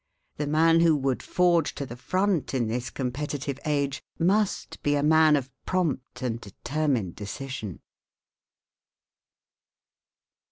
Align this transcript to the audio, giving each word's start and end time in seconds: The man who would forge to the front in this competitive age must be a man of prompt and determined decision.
The 0.37 0.47
man 0.47 0.79
who 0.79 0.95
would 0.97 1.21
forge 1.21 1.75
to 1.75 1.85
the 1.85 1.95
front 1.95 2.55
in 2.55 2.67
this 2.67 2.89
competitive 2.89 3.59
age 3.65 4.01
must 4.17 4.81
be 4.81 4.95
a 4.95 5.03
man 5.03 5.35
of 5.35 5.51
prompt 5.67 6.23
and 6.23 6.41
determined 6.41 7.13
decision. 7.15 7.81